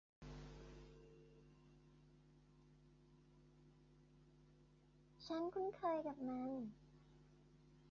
[5.25, 6.61] ฉันคุ้นเคยกับมัน